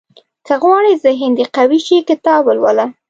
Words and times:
•که 0.45 0.53
غواړې 0.63 0.93
ذهن 1.05 1.31
دې 1.37 1.45
قوي 1.55 1.79
شي، 1.85 1.97
کتاب 2.09 2.41
ولوله. 2.45 2.85